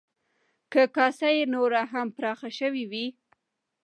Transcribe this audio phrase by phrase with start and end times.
[0.71, 3.07] که کاسه یې نوره هم پراخه شوې وی،